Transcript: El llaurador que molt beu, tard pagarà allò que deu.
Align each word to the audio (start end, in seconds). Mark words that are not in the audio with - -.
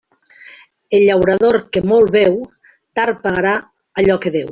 El 0.99 1.03
llaurador 1.09 1.57
que 1.77 1.83
molt 1.91 2.13
beu, 2.15 2.39
tard 3.01 3.21
pagarà 3.27 3.53
allò 4.03 4.17
que 4.25 4.35
deu. 4.39 4.49